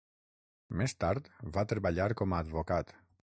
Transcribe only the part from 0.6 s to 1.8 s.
Més tard va